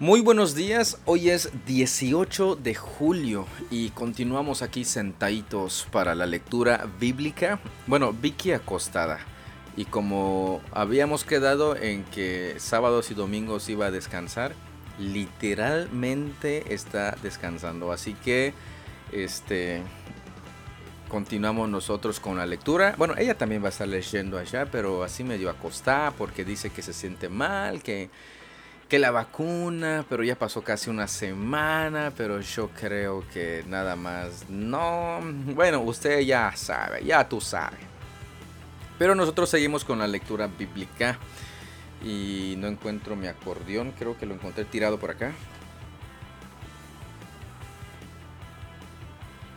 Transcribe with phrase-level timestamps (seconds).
[0.00, 6.88] Muy buenos días, hoy es 18 de julio y continuamos aquí sentaditos para la lectura
[6.98, 7.60] bíblica.
[7.86, 9.20] Bueno, Vicky acostada.
[9.76, 14.56] Y como habíamos quedado en que sábados y domingos iba a descansar,
[14.98, 17.92] literalmente está descansando.
[17.92, 18.52] Así que,
[19.12, 19.80] este,
[21.08, 22.96] continuamos nosotros con la lectura.
[22.98, 26.82] Bueno, ella también va a estar leyendo allá, pero así medio acostada porque dice que
[26.82, 28.10] se siente mal, que
[28.88, 34.48] que la vacuna, pero ya pasó casi una semana, pero yo creo que nada más
[34.48, 35.20] no.
[35.54, 37.80] Bueno, usted ya sabe, ya tú sabes.
[38.98, 41.18] Pero nosotros seguimos con la lectura bíblica
[42.04, 45.32] y no encuentro mi acordeón, creo que lo encontré tirado por acá.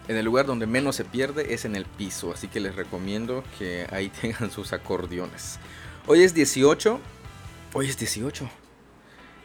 [0.08, 3.44] En el lugar donde menos se pierde es en el piso, así que les recomiendo
[3.59, 5.59] que ahí tengan sus acordeones.
[6.08, 7.00] Hoy es 18.
[7.73, 8.50] Hoy es 18.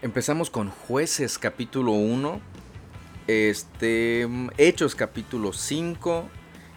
[0.02, 2.40] Empezamos con Jueces capítulo 1,
[3.28, 4.26] este,
[4.58, 6.28] Hechos capítulo 5,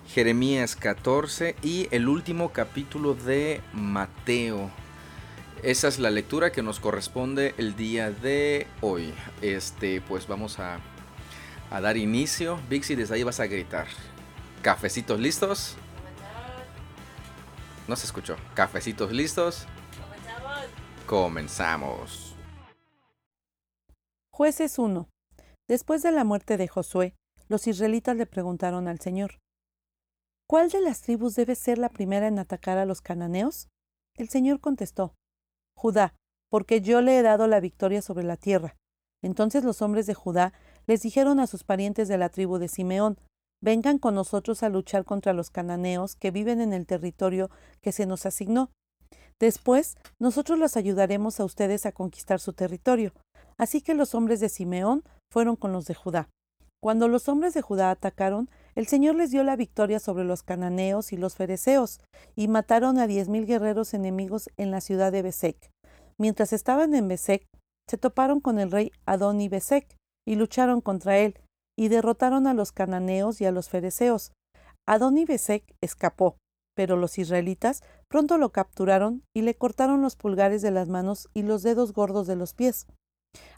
[0.08, 4.70] Jeremías 14 y el último capítulo de Mateo.
[5.64, 9.12] Esa es la lectura que nos corresponde el día de hoy.
[9.42, 10.78] Este, pues vamos a,
[11.72, 12.60] a dar inicio.
[12.70, 13.88] Vixi, desde ahí vas a gritar.
[14.62, 15.78] ¿Cafecitos listos?
[17.88, 18.36] No se escuchó.
[18.54, 19.66] ¿Cafecitos listos?
[20.00, 20.60] Comenzamos.
[21.08, 22.25] Comenzamos.
[24.38, 25.08] Jueces 1.
[25.70, 27.16] Después de la muerte de Josué,
[27.48, 29.40] los israelitas le preguntaron al Señor,
[30.46, 33.70] ¿Cuál de las tribus debe ser la primera en atacar a los cananeos?
[34.14, 35.16] El Señor contestó,
[35.78, 36.16] Judá,
[36.52, 38.76] porque yo le he dado la victoria sobre la tierra.
[39.24, 40.52] Entonces los hombres de Judá
[40.86, 43.18] les dijeron a sus parientes de la tribu de Simeón,
[43.64, 47.50] Vengan con nosotros a luchar contra los cananeos que viven en el territorio
[47.82, 48.70] que se nos asignó.
[49.40, 53.14] Después, nosotros los ayudaremos a ustedes a conquistar su territorio.
[53.58, 56.30] Así que los hombres de Simeón fueron con los de Judá.
[56.82, 61.14] Cuando los hombres de Judá atacaron, el Señor les dio la victoria sobre los cananeos
[61.14, 62.00] y los fereceos,
[62.36, 65.72] y mataron a diez mil guerreros enemigos en la ciudad de Besek.
[66.20, 67.48] Mientras estaban en Besek,
[67.90, 69.96] se toparon con el rey Adoni Besek,
[70.28, 71.40] y lucharon contra él,
[71.78, 74.32] y derrotaron a los cananeos y a los fereceos.
[74.88, 76.38] Adoni Besek escapó,
[76.76, 81.44] pero los israelitas pronto lo capturaron y le cortaron los pulgares de las manos y
[81.44, 82.86] los dedos gordos de los pies.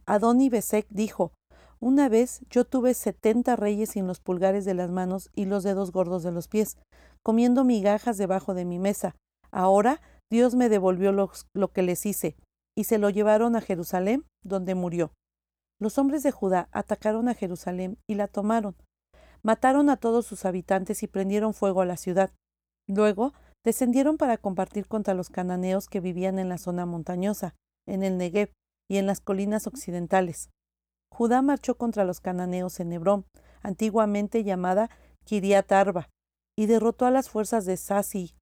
[0.08, 1.34] Adoni Besek dijo,
[1.80, 5.92] Una vez yo tuve setenta reyes sin los pulgares de las manos y los dedos
[5.92, 6.78] gordos de los pies,
[7.24, 9.16] comiendo migajas debajo de mi mesa.
[9.52, 10.02] Ahora
[10.32, 12.38] Dios me devolvió lo, que les hice,
[12.76, 15.12] y se lo llevaron a Jerusalén, donde murió.
[15.80, 18.76] Los hombres de Judá atacaron a Jerusalén y la tomaron.
[19.44, 22.32] Mataron a todos sus habitantes y prendieron fuego a la ciudad.
[22.88, 28.18] Luego descendieron para compartir contra los cananeos que vivían en la zona montañosa, en el
[28.18, 28.52] Negev,
[28.90, 30.50] y en las colinas occidentales.
[31.12, 33.26] Judá marchó contra los cananeos en Hebrón,
[33.62, 34.90] antiguamente llamada
[35.26, 36.10] Kiriat Arba,
[36.58, 38.36] y derrotó a las fuerzas de Sasi,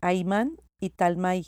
[0.00, 1.46] Aimán y Talmai.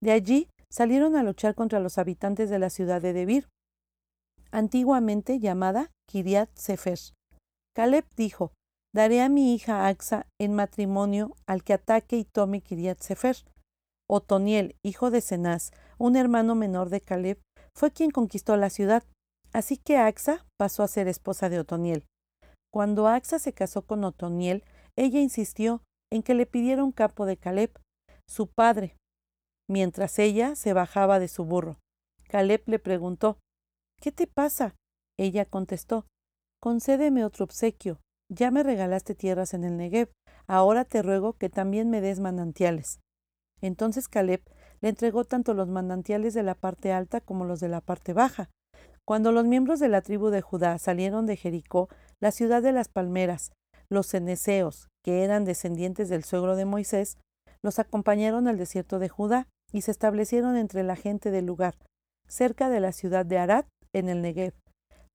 [0.00, 3.48] De allí salieron a luchar contra los habitantes de la ciudad de Debir,
[4.50, 6.98] antiguamente llamada Kiriat Sefer.
[7.74, 8.52] Caleb dijo:
[8.94, 13.36] Daré a mi hija Axa en matrimonio al que ataque y tome Kiriat Sefer.
[14.10, 17.40] Otoniel, hijo de Cenaz, un hermano menor de Caleb,
[17.74, 19.04] fue quien conquistó la ciudad,
[19.52, 22.06] así que Axa pasó a ser esposa de Otoniel.
[22.72, 24.64] Cuando Axa se casó con Otoniel,
[24.96, 25.82] ella insistió
[26.12, 27.70] en que le pidiera un capo de Caleb,
[28.28, 28.96] su padre,
[29.68, 31.78] mientras ella se bajaba de su burro.
[32.28, 33.38] Caleb le preguntó
[34.00, 34.74] ¿Qué te pasa?
[35.18, 36.06] Ella contestó
[36.60, 38.00] Concédeme otro obsequio.
[38.30, 40.10] Ya me regalaste tierras en el Negev,
[40.46, 43.00] ahora te ruego que también me des manantiales.
[43.60, 44.42] Entonces Caleb
[44.80, 48.50] le entregó tanto los manantiales de la parte alta como los de la parte baja.
[49.04, 51.88] Cuando los miembros de la tribu de Judá salieron de Jericó,
[52.20, 53.52] la ciudad de las palmeras,
[53.88, 57.16] los ceneseos, que eran descendientes del suegro de Moisés,
[57.62, 61.76] los acompañaron al desierto de Judá y se establecieron entre la gente del lugar,
[62.26, 64.52] cerca de la ciudad de Arad, en el Negev.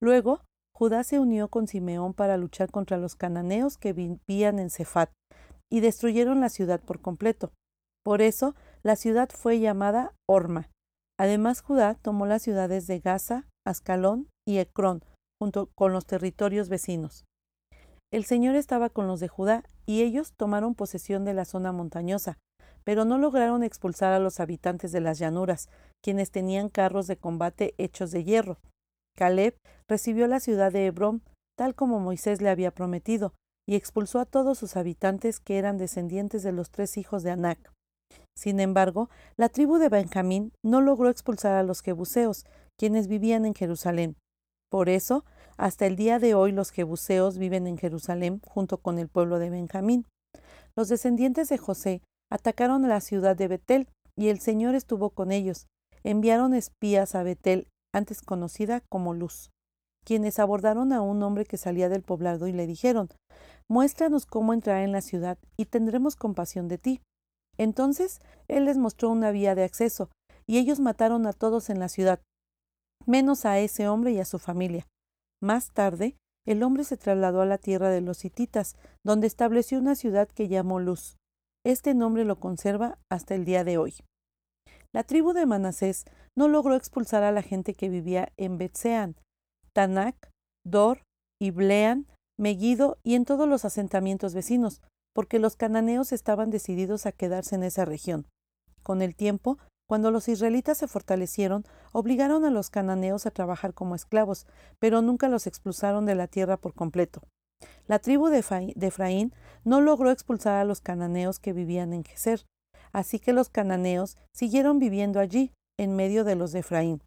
[0.02, 0.42] Luego,
[0.76, 5.12] Judá se unió con Simeón para luchar contra los cananeos que vivían en Cefat
[5.72, 7.52] y destruyeron la ciudad por completo.
[8.04, 10.70] Por eso, la ciudad fue llamada Orma.
[11.18, 15.04] Además, Judá tomó las ciudades de Gaza, Ascalón y Ecrón,
[15.40, 17.26] junto con los territorios vecinos.
[18.12, 22.38] El Señor estaba con los de Judá, y ellos tomaron posesión de la zona montañosa,
[22.84, 25.70] pero no lograron expulsar a los habitantes de las llanuras,
[26.04, 28.60] quienes tenían carros de combate hechos de hierro.
[29.18, 29.56] Caleb
[29.88, 31.24] recibió la ciudad de Hebrón,
[31.58, 33.34] tal como Moisés le había prometido,
[33.68, 37.72] y expulsó a todos sus habitantes que eran descendientes de los tres hijos de Anac.
[38.36, 42.46] Sin embargo, la tribu de Benjamín no logró expulsar a los jebuseos,
[42.78, 44.16] quienes vivían en Jerusalén.
[44.70, 45.24] Por eso,
[45.58, 49.52] hasta el día de hoy los jebuseos viven en Jerusalén junto con el pueblo de
[49.52, 50.08] Benjamín.
[50.76, 52.02] Los descendientes de José
[52.32, 55.68] atacaron la ciudad de Betel, y el Señor estuvo con ellos.
[56.04, 59.52] Enviaron espías a Betel, antes conocida como Luz,
[60.04, 63.10] quienes abordaron a un hombre que salía del poblado y le dijeron
[63.70, 67.02] Muéstranos cómo entrar en la ciudad, y tendremos compasión de ti.
[67.58, 70.10] Entonces él les mostró una vía de acceso,
[70.46, 72.20] y ellos mataron a todos en la ciudad,
[73.06, 74.88] menos a ese hombre y a su familia.
[75.42, 76.16] Más tarde,
[76.46, 80.48] el hombre se trasladó a la tierra de los hititas, donde estableció una ciudad que
[80.48, 81.18] llamó Luz.
[81.66, 83.96] Este nombre lo conserva hasta el día de hoy.
[84.94, 86.06] La tribu de Manasés
[86.38, 89.16] no logró expulsar a la gente que vivía en Betsean,
[89.74, 90.30] Tanak,
[90.66, 91.04] Dor,
[91.42, 92.08] Iblean,
[92.38, 94.82] Megiddo y en todos los asentamientos vecinos,
[95.14, 98.26] porque los cananeos estaban decididos a quedarse en esa región.
[98.82, 99.58] Con el tiempo,
[99.88, 104.48] cuando los israelitas se fortalecieron, obligaron a los cananeos a trabajar como esclavos,
[104.80, 107.22] pero nunca los expulsaron de la tierra por completo.
[107.88, 109.34] La tribu de, Efraín
[109.64, 112.46] no logró expulsar a los cananeos que vivían en Geser,
[112.92, 117.02] así que los cananeos siguieron viviendo allí, en medio de los de Efraín.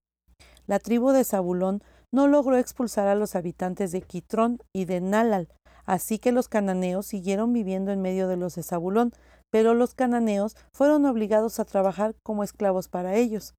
[0.67, 1.83] La tribu de Zabulón
[2.13, 5.49] no logró expulsar a los habitantes de Quitrón y de Nalal,
[5.87, 9.13] así que los cananeos siguieron viviendo en medio de los de Zabulón,
[9.51, 13.55] pero los cananeos fueron obligados a trabajar como esclavos para ellos.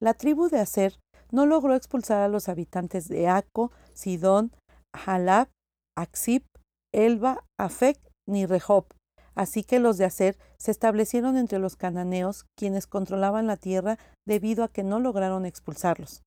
[0.00, 0.98] La tribu de Aser
[1.30, 4.52] no logró expulsar a los habitantes de Aco, Sidón,
[4.92, 5.48] Halab,
[5.96, 6.44] Axip,
[6.92, 7.98] Elba, Afec
[8.28, 8.86] ni Rehob.
[9.34, 14.62] Así que los de Aser se establecieron entre los cananeos, quienes controlaban la tierra debido
[14.62, 16.22] a que no lograron expulsarlos.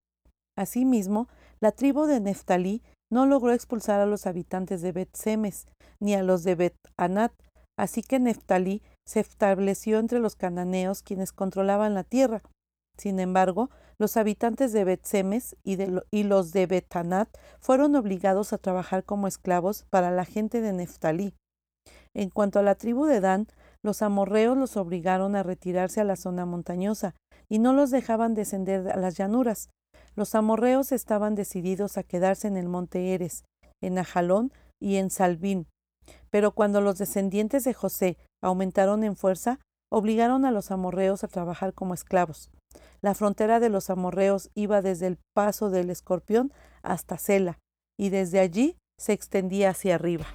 [0.58, 1.28] Asimismo,
[1.62, 5.68] la tribu de Neftalí no logró expulsar a los habitantes de Bet Semes
[6.00, 7.31] ni a los de Bet Anat,
[7.77, 12.42] así que Neftalí se estableció entre los cananeos quienes controlaban la tierra.
[12.98, 13.69] Sin embargo,
[14.00, 15.77] los habitantes de Bet Semes y,
[16.12, 20.74] y los de Bet Anat fueron obligados a trabajar como esclavos para la gente de
[20.74, 21.33] Neftalí.
[22.13, 23.48] En cuanto a la tribu de Dan,
[23.83, 27.15] los amorreos los obligaron a retirarse a la zona montañosa
[27.48, 29.69] y no los dejaban descender a las llanuras.
[30.18, 33.44] Los amorreos estaban decididos a quedarse en el monte Eres,
[33.81, 35.68] en Ajalón y en Salvín.
[36.31, 39.60] Pero cuando los descendientes de José aumentaron en fuerza,
[39.92, 42.50] obligaron a los amorreos a trabajar como esclavos.
[43.00, 47.60] La frontera de los amorreos iba desde el paso del escorpión hasta Sela,
[47.96, 50.25] y desde allí se extendía hacia arriba.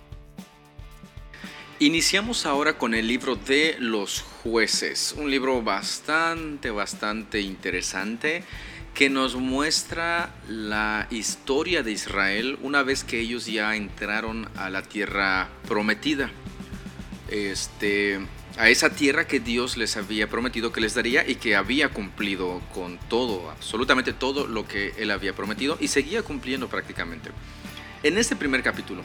[1.80, 8.44] Iniciamos ahora con el libro de los jueces, un libro bastante, bastante interesante
[8.94, 14.82] que nos muestra la historia de Israel una vez que ellos ya entraron a la
[14.82, 16.30] tierra prometida.
[17.28, 18.20] Este,
[18.58, 22.60] a esa tierra que Dios les había prometido que les daría y que había cumplido
[22.74, 27.30] con todo, absolutamente todo lo que él había prometido y seguía cumpliendo prácticamente.
[28.02, 29.02] En este primer capítulo,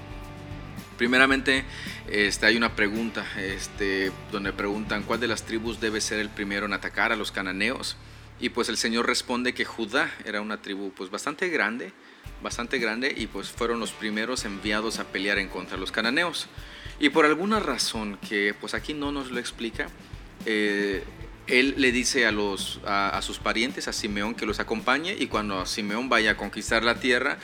[0.97, 1.63] primeramente
[2.09, 6.65] este, hay una pregunta este, donde preguntan cuál de las tribus debe ser el primero
[6.65, 7.95] en atacar a los cananeos.
[8.39, 11.91] Y pues el Señor responde que Judá era una tribu pues bastante grande,
[12.43, 16.47] bastante grande y pues fueron los primeros enviados a pelear en contra de los cananeos.
[16.99, 19.87] Y por alguna razón que pues aquí no nos lo explica,
[20.45, 21.03] eh,
[21.47, 25.65] él le dice a, los, a, sus parientes, a Simeón, que los acompañe y cuando
[25.65, 27.37] Simeón vaya a conquistar la tierra,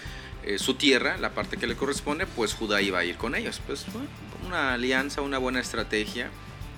[0.43, 3.61] eh, su tierra, la parte que le corresponde, pues Judá iba a ir con ellos.
[3.65, 3.85] Pues
[4.45, 6.29] una alianza, una buena estrategia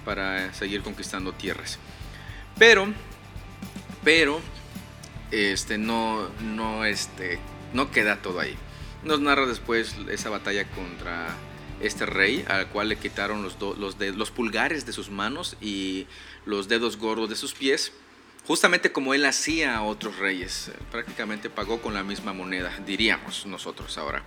[0.05, 1.79] para seguir conquistando tierras.
[2.59, 2.93] Pero
[4.05, 4.39] pero
[5.31, 7.39] este no no este
[7.73, 8.55] no queda todo ahí.
[9.03, 11.27] Nos narra después esa batalla contra
[11.81, 16.07] este rey al cual le quitaron los, los, los pulgares de sus manos y
[16.45, 17.91] los dedos gordos de sus pies,
[18.47, 20.71] justamente como él hacía a otros reyes.
[20.91, 24.23] Prácticamente pagó con la misma moneda, diríamos nosotros ahora.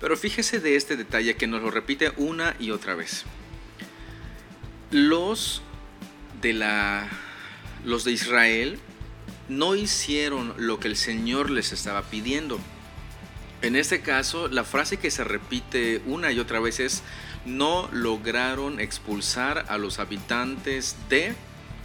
[0.00, 3.24] Pero fíjese de este detalle que nos lo repite una y otra vez.
[4.90, 5.62] Los
[6.42, 7.08] de la
[7.84, 8.78] los de Israel
[9.48, 12.58] no hicieron lo que el Señor les estaba pidiendo.
[13.62, 17.02] En este caso, la frase que se repite una y otra vez es,
[17.46, 21.34] no lograron expulsar a los habitantes de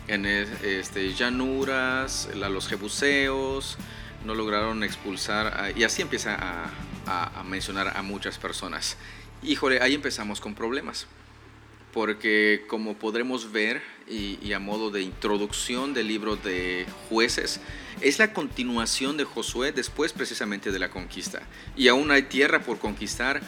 [0.07, 3.77] en este, llanuras, a los jebuseos,
[4.25, 8.97] no lograron expulsar, y así empieza a, a mencionar a muchas personas.
[9.43, 11.07] Híjole, ahí empezamos con problemas
[11.93, 17.59] porque como podremos ver y, a modo de introducción del libro de jueces,
[18.01, 21.41] es la continuación de Josué después precisamente de la conquista.
[21.75, 23.41] Y aún hay tierra por conquistar,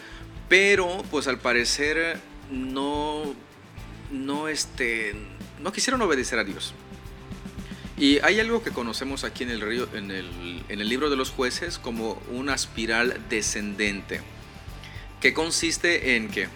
[0.47, 2.19] pero pues al parecer
[2.51, 3.33] no,
[4.11, 5.15] no, este,
[5.61, 6.73] no quisieron obedecer a Dios.
[7.97, 11.15] Y hay algo que conocemos aquí en el, río, en el, en el libro de
[11.15, 14.21] los jueces como una espiral descendente,
[15.19, 16.47] que consiste en que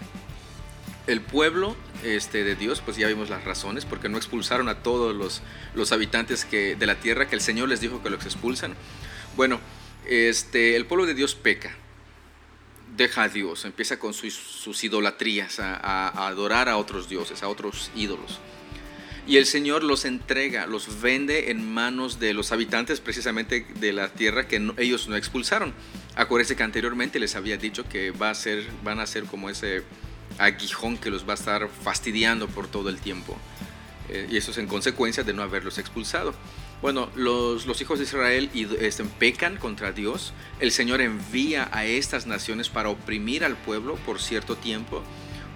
[1.06, 5.14] el pueblo este, de Dios, pues ya vimos las razones, porque no expulsaron a todos
[5.14, 5.42] los,
[5.74, 8.74] los habitantes que, de la tierra, que el Señor les dijo que los expulsan.
[9.36, 9.60] Bueno,
[10.06, 11.74] este, el pueblo de Dios peca,
[12.96, 18.40] deja a Dios, empieza con sus, idolatrías, a adorar a otros dioses, a otros ídolos.
[19.28, 24.08] Y el Señor los entrega, los vende en manos de los habitantes precisamente de la
[24.08, 25.74] tierra que ellos no expulsaron.
[26.14, 29.82] Acuérdense que anteriormente les había dicho que va a ser, van a ser como ese
[30.38, 33.36] aguijón que los va a estar fastidiando por todo el tiempo.
[34.08, 36.34] Eh, y eso es en consecuencia de no haberlos expulsado.
[36.82, 40.32] Bueno, los, los hijos de Israel este, pecan contra Dios.
[40.60, 45.02] El Señor envía a estas naciones para oprimir al pueblo por cierto tiempo.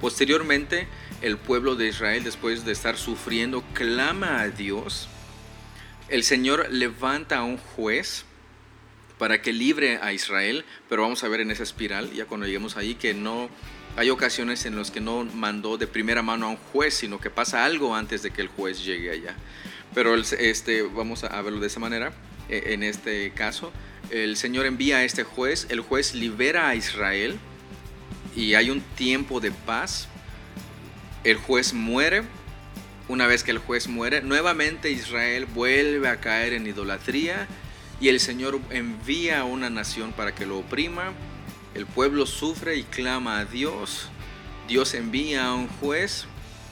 [0.01, 0.89] Posteriormente,
[1.21, 5.09] el pueblo de Israel, después de estar sufriendo, clama a Dios.
[6.09, 8.25] El Señor levanta a un juez
[9.19, 12.79] para que libre a Israel, pero vamos a ver en esa espiral, ya cuando lleguemos
[12.79, 13.51] ahí, que no
[13.97, 17.31] hay ocasiones en las que no mandó de primera mano a un juez, sino que
[17.31, 19.37] pasa algo antes de que el juez llegue allá.
[19.95, 22.13] Pero este, vamos a verlo de esa manera.
[22.49, 23.73] E, en este caso,
[24.11, 27.39] el Señor envía a este juez, el juez libera a Israel
[28.35, 30.09] y hay un tiempo de paz
[31.25, 32.23] el juez muere.
[33.09, 37.49] Una vez que el juez muere, nuevamente Israel vuelve a caer en idolatría
[38.01, 41.13] y el Señor envía a una nación para que lo oprima.
[41.81, 44.11] El pueblo sufre y clama a Dios.
[44.69, 46.27] Dios envía a un juez.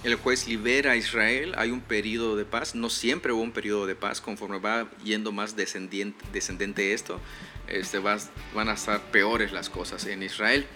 [0.04, 1.54] El juez libera a Israel.
[1.56, 2.74] Hay un periodo de paz.
[2.74, 4.20] No siempre hubo un periodo de paz.
[4.20, 7.22] Conforme va yendo más descendiente, descendente esto,
[7.68, 10.66] este, van a estar peores las cosas en Israel.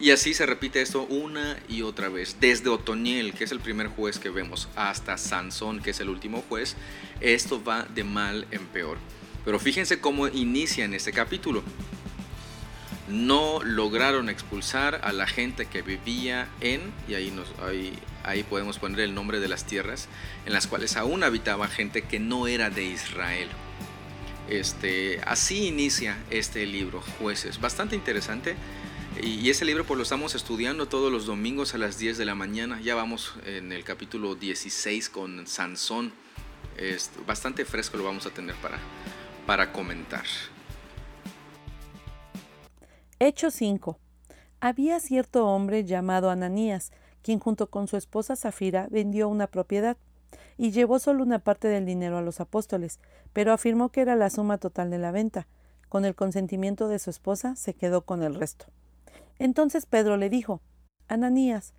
[0.00, 2.38] Y así se repite esto una y otra vez.
[2.40, 6.42] Desde Otoniel, que es el primer juez que vemos, hasta Sansón, que es el último
[6.48, 6.76] juez,
[7.20, 8.96] esto va de mal en peor.
[9.44, 11.62] Pero fíjense cómo inicia en este capítulo.
[13.08, 19.38] No lograron expulsar a la gente que vivía en, y ahí, podemos poner el nombre
[19.38, 20.08] de las tierras,
[20.44, 23.48] en las cuales aún habitaba gente que no era de Israel.
[24.48, 27.60] Este, así inicia este libro, Jueces.
[27.60, 28.56] Bastante interesante.
[29.22, 32.34] Y ese libro pues lo estamos estudiando todos los domingos a las 10 de la
[32.34, 32.80] mañana.
[32.82, 36.12] Ya vamos en el capítulo 16 con Sansón.
[36.76, 38.78] Es bastante fresco lo vamos a tener para,
[39.46, 40.24] para comentar.
[43.18, 43.98] Hecho 5.
[44.60, 46.92] Había cierto hombre llamado Ananías,
[47.22, 49.96] quien junto con su esposa Zafira vendió una propiedad
[50.58, 53.00] y llevó solo una parte del dinero a los apóstoles,
[53.32, 55.46] pero afirmó que era la suma total de la venta.
[55.88, 58.66] Con el consentimiento de su esposa se quedó con el resto.
[59.38, 60.60] Entonces Pedro le dijo,
[61.08, 61.72] Ananías,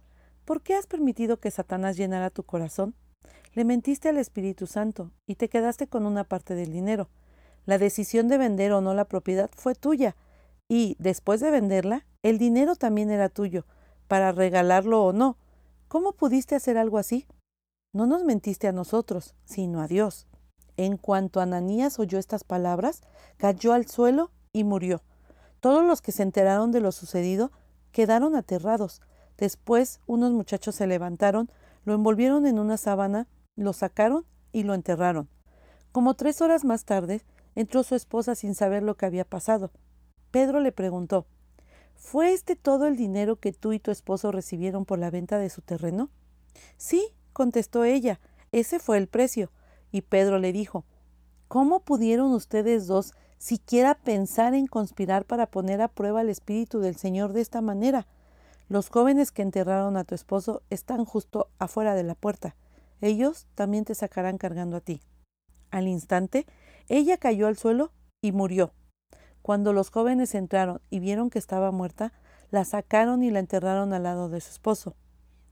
[0.44, 2.96] ¿por qué has permitido que Satanás llenara tu corazón?
[3.54, 7.10] Le mentiste al Espíritu Santo y te quedaste con una parte del dinero.
[7.68, 10.16] La decisión de vender o no la propiedad fue tuya,
[10.70, 13.66] y, después de venderla, el dinero también era tuyo,
[14.08, 15.38] para regalarlo o no.
[15.88, 17.28] ¿Cómo pudiste hacer algo así?
[17.94, 20.28] No nos mentiste a nosotros, sino a Dios.
[20.76, 23.02] En cuanto Ananías oyó estas palabras,
[23.38, 25.02] cayó al suelo y murió.
[25.60, 27.52] Todos los que se enteraron de lo sucedido
[27.92, 29.02] quedaron aterrados.
[29.38, 31.50] Después unos muchachos se levantaron,
[31.84, 35.30] lo envolvieron en una sábana, lo sacaron y lo enterraron.
[35.92, 37.24] Como tres horas más tarde,
[37.56, 39.72] entró su esposa sin saber lo que había pasado.
[40.38, 41.26] Pedro le preguntó
[41.96, 45.50] ¿Fue este todo el dinero que tú y tu esposo recibieron por la venta de
[45.50, 46.12] su terreno?
[46.78, 48.20] Sí, contestó ella,
[48.52, 49.50] ese fue el precio.
[49.92, 50.86] Y Pedro le dijo
[51.48, 56.98] ¿Cómo pudieron ustedes dos siquiera pensar en conspirar para poner a prueba el Espíritu del
[56.98, 58.06] Señor de esta manera.
[58.70, 62.56] Los jóvenes que enterraron a tu esposo están justo afuera de la puerta.
[63.02, 65.02] Ellos también te sacarán cargando a ti.
[65.72, 66.46] Al instante,
[66.90, 67.92] ella cayó al suelo
[68.22, 68.72] y murió.
[69.48, 72.12] Cuando los jóvenes entraron y vieron que estaba muerta,
[72.52, 74.98] la sacaron y la enterraron al lado de su esposo.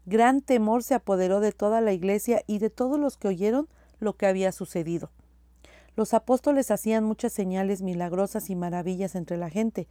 [0.05, 3.69] Gran temor se apoderó de toda la iglesia y de todos los que oyeron
[4.01, 5.11] lo que había sucedido.
[5.95, 9.87] Los apóstoles hacían muchas señales milagrosas y maravillas entre la gente,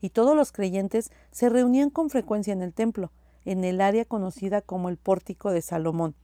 [0.00, 3.10] y todos los creyentes se reunían con frecuencia en el templo,
[3.44, 6.14] en el área conocida como el pórtico de Salomón.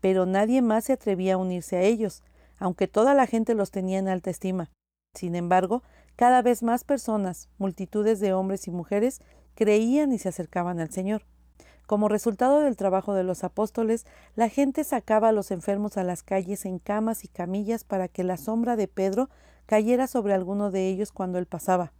[0.00, 2.22] Pero nadie más se atrevía a unirse a ellos,
[2.58, 4.70] aunque toda la gente los tenía en alta estima.
[5.14, 5.82] Sin embargo,
[6.20, 9.22] cada vez más personas, multitudes de hombres y mujeres,
[9.54, 11.22] creían y se acercaban al Señor.
[11.86, 16.22] Como resultado del trabajo de los apóstoles, la gente sacaba a los enfermos a las
[16.22, 19.30] calles en camas y camillas para que la sombra de Pedro
[19.64, 21.94] cayera sobre alguno de ellos cuando él pasaba.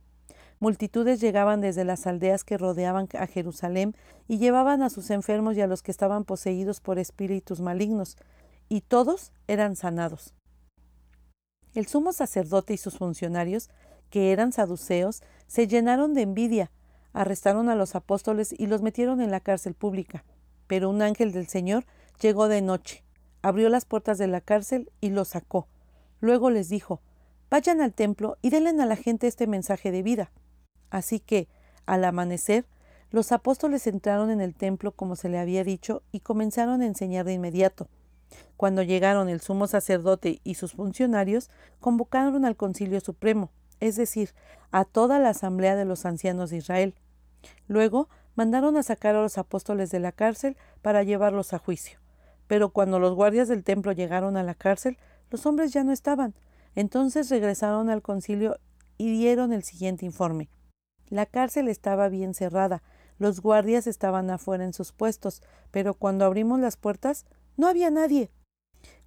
[0.59, 3.97] Multitudes llegaban desde las aldeas que rodeaban a Jerusalén
[4.29, 8.19] y llevaban a sus enfermos y a los que estaban poseídos por espíritus malignos,
[8.69, 10.35] y todos eran sanados.
[11.73, 13.71] El sumo sacerdote y sus funcionarios,
[14.11, 16.71] que eran saduceos, se llenaron de envidia,
[17.13, 20.25] arrestaron a los apóstoles y los metieron en la cárcel pública.
[20.67, 21.87] Pero un ángel del Señor
[22.21, 23.03] llegó de noche,
[23.43, 25.69] abrió las puertas de la cárcel y los sacó.
[26.21, 27.01] Luego les dijo,
[27.51, 30.31] Vayan al templo y denle a la gente este mensaje de vida.
[30.89, 31.49] Así que,
[31.85, 32.65] al amanecer,
[33.11, 37.25] los apóstoles entraron en el templo como se le había dicho y comenzaron a enseñar
[37.25, 37.89] de inmediato.
[38.57, 41.51] Cuando llegaron el sumo sacerdote y sus funcionarios,
[41.81, 43.51] convocaron al concilio supremo,
[43.81, 44.35] es decir,
[44.71, 46.95] a toda la asamblea de los ancianos de Israel.
[47.67, 51.99] Luego mandaron a sacar a los apóstoles de la cárcel para llevarlos a juicio.
[52.47, 54.99] Pero cuando los guardias del templo llegaron a la cárcel,
[55.31, 56.35] los hombres ya no estaban.
[56.75, 58.59] Entonces regresaron al concilio
[58.99, 60.49] y dieron el siguiente informe.
[61.09, 62.83] La cárcel estaba bien cerrada,
[63.19, 68.31] los guardias estaban afuera en sus puestos, pero cuando abrimos las puertas no había nadie.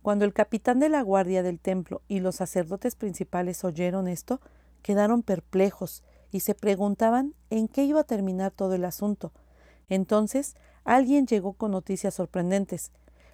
[0.02, 4.42] Cuando el capitán de la guardia del templo y los sacerdotes principales oyeron esto,
[4.84, 9.32] quedaron perplejos y se preguntaban en qué iba a terminar todo el asunto.
[9.90, 12.92] Entonces alguien llegó con noticias sorprendentes.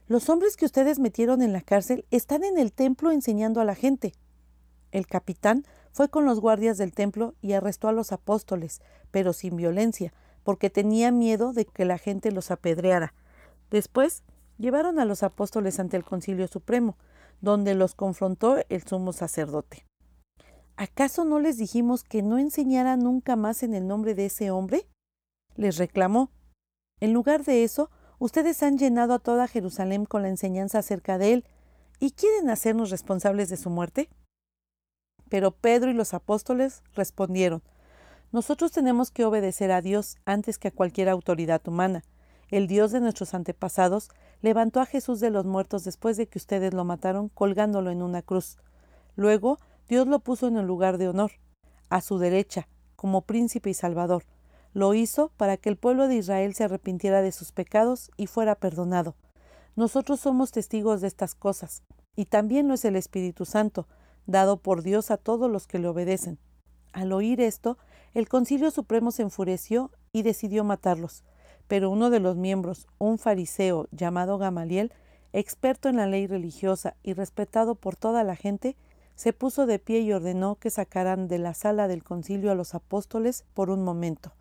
[0.07, 3.75] Los hombres que ustedes metieron en la cárcel están en el templo enseñando a la
[3.75, 4.13] gente.
[4.91, 9.55] El capitán fue con los guardias del templo y arrestó a los apóstoles, pero sin
[9.55, 10.13] violencia,
[10.43, 13.13] porque tenía miedo de que la gente los apedreara.
[13.69, 14.23] Después
[14.57, 16.97] llevaron a los apóstoles ante el Concilio Supremo,
[17.41, 19.88] donde los confrontó el sumo sacerdote.
[20.79, 24.87] ¿Acaso no les dijimos que no enseñara nunca más en el nombre de ese hombre?
[25.55, 26.31] les reclamó.
[27.01, 31.33] En lugar de eso, Ustedes han llenado a toda Jerusalén con la enseñanza acerca de
[31.33, 31.45] él
[31.99, 34.09] y quieren hacernos responsables de su muerte.
[35.29, 37.63] Pero Pedro y los apóstoles respondieron,
[38.33, 42.03] Nosotros tenemos que obedecer a Dios antes que a cualquier autoridad humana.
[42.49, 44.09] El Dios de nuestros antepasados
[44.41, 48.21] levantó a Jesús de los muertos después de que ustedes lo mataron colgándolo en una
[48.21, 48.57] cruz.
[49.15, 51.31] Luego Dios lo puso en el lugar de honor,
[51.89, 54.23] a su derecha, como príncipe y salvador.
[54.71, 58.53] Lo hizo para que el pueblo de Israel se arrepintiera de sus pecados y fuera
[58.53, 59.15] perdonado.
[59.75, 61.81] Nosotros somos testigos de estas cosas,
[62.15, 63.87] y también lo es el Espíritu Santo,
[64.27, 66.37] dado por Dios a todos los que le obedecen.
[66.93, 67.79] Al oír esto,
[68.13, 71.23] el Concilio Supremo se enfureció y decidió matarlos.
[71.67, 74.93] Pero uno de los miembros, un fariseo llamado Gamaliel,
[75.33, 78.75] experto en la ley religiosa y respetado por toda la gente,
[79.19, 82.73] se puso de pie y ordenó que sacaran de la sala del concilio a los
[82.73, 84.31] apóstoles por un momento.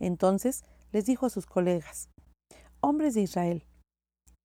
[0.00, 2.08] Entonces les dijo a sus colegas,
[2.80, 3.64] Hombres de Israel,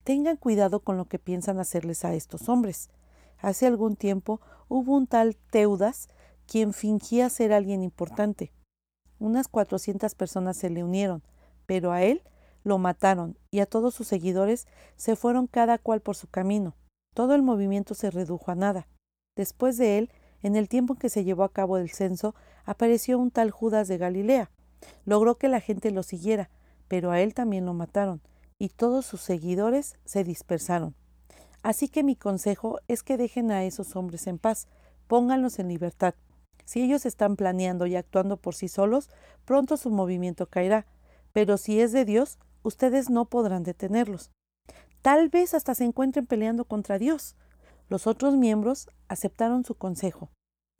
[0.03, 2.91] tengan cuidado con lo que piensan hacerles a estos hombres.
[3.39, 6.09] Hace algún tiempo hubo un tal Teudas
[6.45, 8.53] quien fingía ser alguien importante.
[9.17, 11.23] Unas cuatrocientas personas se le unieron,
[11.65, 12.21] pero a él
[12.63, 16.75] lo mataron y a todos sus seguidores se fueron cada cual por su camino.
[17.15, 18.87] Todo el movimiento se redujo a nada.
[19.35, 20.09] Después de él,
[20.43, 23.87] en el tiempo en que se llevó a cabo el censo, apareció un tal Judas
[23.87, 24.49] de Galilea,
[25.05, 26.49] Logró que la gente lo siguiera,
[26.87, 28.21] pero a él también lo mataron,
[28.57, 30.95] y todos sus seguidores se dispersaron.
[31.63, 34.67] Así que mi consejo es que dejen a esos hombres en paz,
[35.07, 36.15] pónganlos en libertad.
[36.63, 39.09] Si ellos están planeando y actuando por sí solos,
[39.45, 40.85] pronto su movimiento caerá,
[41.33, 44.31] pero si es de Dios, ustedes no podrán detenerlos.
[45.01, 47.35] Tal vez hasta se encuentren peleando contra Dios.
[47.87, 50.29] Los otros miembros aceptaron su consejo.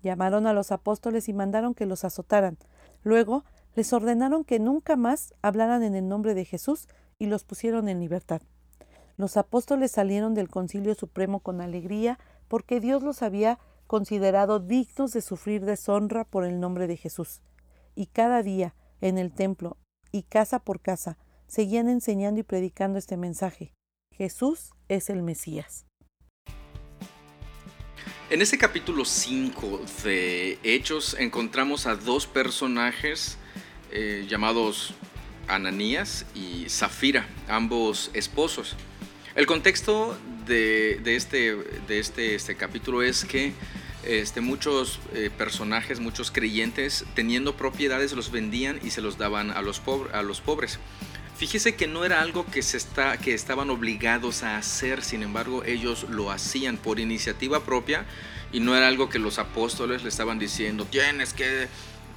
[0.01, 2.57] Llamaron a los apóstoles y mandaron que los azotaran.
[3.03, 3.43] Luego
[3.75, 6.87] les ordenaron que nunca más hablaran en el nombre de Jesús
[7.19, 8.41] y los pusieron en libertad.
[9.17, 15.21] Los apóstoles salieron del concilio supremo con alegría porque Dios los había considerado dignos de
[15.21, 17.41] sufrir deshonra por el nombre de Jesús.
[17.95, 19.77] Y cada día, en el templo
[20.11, 23.73] y casa por casa, seguían enseñando y predicando este mensaje.
[24.11, 25.85] Jesús es el Mesías.
[28.31, 33.37] En este capítulo 5 de Hechos encontramos a dos personajes
[33.91, 34.95] eh, llamados
[35.47, 38.75] Ananías y Zafira, ambos esposos.
[39.35, 41.55] El contexto de, este,
[41.87, 43.53] de este, este, capítulo es que
[44.03, 49.61] este, muchos eh, personajes, muchos creyentes, teniendo propiedades, los vendían y se los daban a
[49.61, 49.83] los,
[50.13, 50.79] a los pobres.
[51.37, 55.63] Fíjese que no era algo que, se está, que estaban obligados a hacer, sin embargo
[55.65, 58.05] ellos lo hacían por iniciativa propia
[58.53, 61.67] y no era algo que los apóstoles le estaban diciendo, tienes que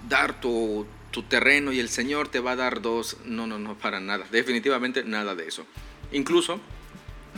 [0.08, 3.16] dar tu, tu terreno y el Señor te va a dar dos.
[3.24, 4.26] No, no, no, para nada.
[4.30, 5.66] Definitivamente nada de eso.
[6.12, 6.60] Incluso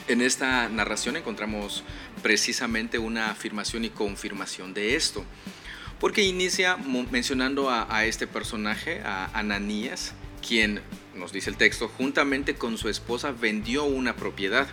[0.09, 1.85] en esta narración encontramos
[2.23, 5.25] precisamente una afirmación y confirmación de esto.
[5.99, 6.79] Porque inicia
[7.11, 10.15] mencionando a, este personaje, a Ananías,
[10.47, 10.81] quien,
[11.15, 14.69] nos dice el texto, juntamente con su esposa vendió una propiedad.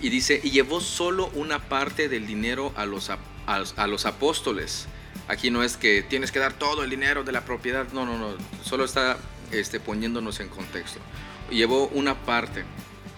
[0.00, 4.86] Y dice, y llevó solo una parte del dinero a los, a a, los apóstoles.
[5.28, 8.18] Aquí no es que tienes que dar todo el dinero de la propiedad, no, no,
[8.18, 9.18] no, solo está
[9.50, 11.00] este, poniéndonos en contexto.
[11.50, 12.64] Llevó una parte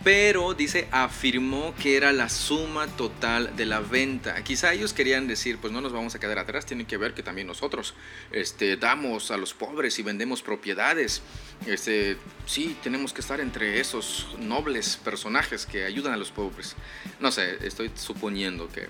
[0.04, 4.44] pero dice, afirmó que era la suma total de la venta.
[4.44, 7.22] Quizá ellos querían decir, pues no nos vamos a quedar atrás, tienen que ver que
[7.22, 7.94] también nosotros
[8.30, 11.22] este, damos a los pobres y vendemos propiedades.
[11.66, 16.76] Este, sí, tenemos que estar entre esos nobles personajes que ayudan a los pobres.
[17.18, 18.88] No sé, estoy suponiendo que,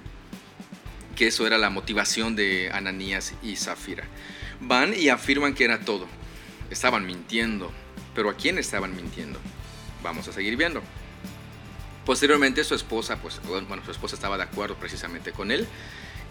[1.15, 4.03] que eso era la motivación de Ananías y Zafira.
[4.61, 6.09] Van y afirman que era todo.
[6.71, 7.71] Estaban mintiendo.
[8.17, 9.39] Pero ¿a quién estaban mintiendo?
[10.03, 10.83] Vamos a seguir viendo.
[12.05, 15.67] Posteriormente su esposa, pues bueno, su esposa estaba de acuerdo precisamente con él.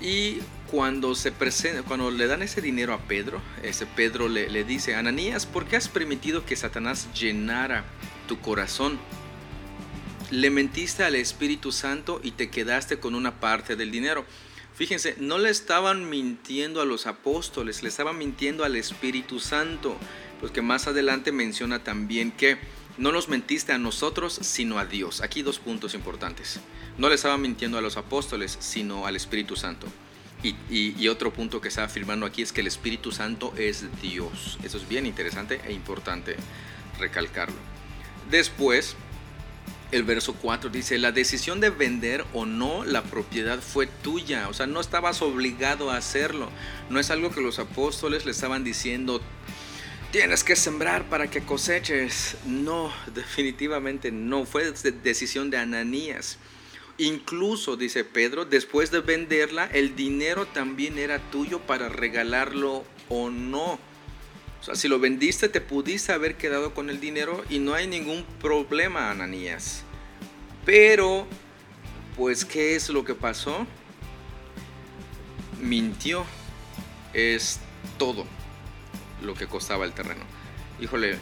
[0.01, 4.63] Y cuando, se presenta, cuando le dan ese dinero a Pedro, ese Pedro le, le
[4.63, 7.85] dice, Ananías, ¿por qué has permitido que Satanás llenara
[8.27, 8.99] tu corazón?
[10.29, 14.25] Le mentiste al Espíritu Santo y te quedaste con una parte del dinero.
[14.75, 19.95] Fíjense, no le estaban mintiendo a los apóstoles, le estaban mintiendo al Espíritu Santo,
[20.39, 22.57] pues que más adelante menciona también que
[22.97, 25.21] no nos mentiste a nosotros, sino a Dios.
[25.21, 26.59] Aquí dos puntos importantes.
[26.97, 29.87] No le estaba mintiendo a los apóstoles, sino al Espíritu Santo.
[30.43, 34.59] Y, otro punto que está afirmando aquí es que el Espíritu Santo es Dios.
[34.63, 36.35] Eso es bien interesante e importante
[36.99, 37.55] recalcarlo.
[38.29, 38.97] Después,
[39.91, 44.49] el verso 4 dice, la decisión de vender o no la propiedad fue tuya.
[44.49, 46.49] O sea, no estabas obligado a hacerlo.
[46.89, 49.21] No es algo que los apóstoles le estaban diciendo,
[50.13, 52.37] tienes que sembrar para que coseches.
[52.45, 54.45] No, definitivamente no.
[54.45, 54.71] Fue
[55.03, 56.37] decisión de Ananías.
[56.99, 63.79] Incluso, dice Pedro, después de venderla, el dinero también era tuyo para regalarlo o no.
[64.61, 67.87] O sea, si lo vendiste, te pudiste haber quedado con el dinero y no hay
[67.87, 69.83] ningún problema, Ananías.
[70.63, 71.27] Pero,
[72.15, 73.65] pues, ¿qué es lo que pasó?
[75.59, 76.23] Mintió.
[77.13, 77.59] Es
[77.97, 78.25] todo
[79.21, 80.23] lo que costaba el terreno.
[80.81, 81.17] Híjole,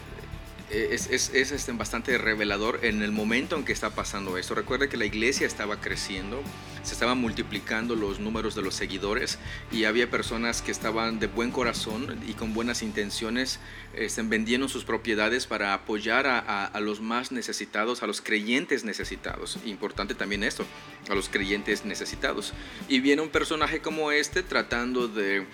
[0.72, 4.54] es, es, es este, bastante revelador en el momento en que está pasando esto.
[4.54, 6.42] Recuerde que la iglesia estaba creciendo,
[6.82, 9.38] se estaban multiplicando los números de los seguidores
[9.70, 13.60] y había personas que estaban de buen corazón y con buenas intenciones
[13.94, 19.58] este, vendiendo sus propiedades para apoyar a, a, los más necesitados, a los creyentes necesitados.
[19.66, 20.64] Importante también esto,
[21.10, 22.54] a los creyentes necesitados.
[22.88, 25.46] Y viene un personaje como este tratando de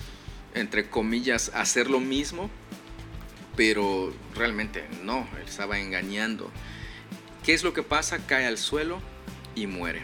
[0.55, 2.51] entre comillas, hacer lo mismo,
[3.57, 6.51] pero realmente no, él estaba engañando.
[7.45, 8.19] ¿Qué es lo que pasa?
[8.27, 9.01] Cae al suelo
[9.55, 10.03] y muere.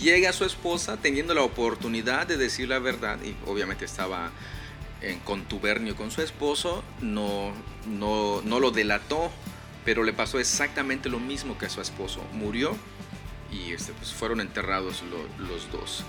[0.00, 4.32] Llega su esposa teniendo la oportunidad de decir la verdad y obviamente estaba
[5.00, 7.52] en contubernio con su esposo, no,
[7.86, 9.30] no, no lo delató,
[9.84, 12.22] pero le pasó exactamente lo mismo que a su esposo.
[12.32, 12.76] Murió
[13.52, 15.02] y este, pues fueron enterrados
[15.38, 16.04] los dos.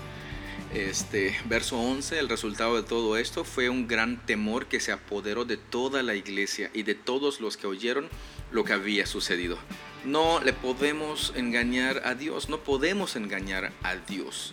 [0.76, 5.46] Este, verso 11, el resultado de todo esto fue un gran temor que se apoderó
[5.46, 8.10] de toda la iglesia y de todos los que oyeron
[8.50, 9.56] lo que había sucedido.
[10.04, 14.52] No le podemos engañar a Dios, no podemos engañar a Dios.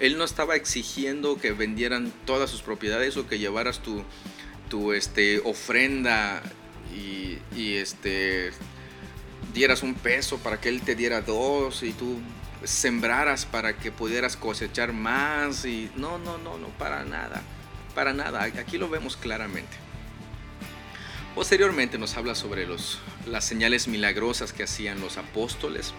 [0.00, 4.02] Él no estaba exigiendo que vendieran todas sus propiedades o que llevaras tu,
[4.68, 6.42] tu este, ofrenda
[6.92, 8.50] y, y este,
[9.54, 12.18] dieras un peso para que Él te diera dos y tú
[12.66, 17.42] sembraras para que pudieras cosechar más y no, no, no, no, para nada,
[17.94, 19.76] para nada, aquí lo vemos claramente.
[21.34, 25.92] Posteriormente nos habla sobre los, las señales milagrosas que hacían los apóstoles,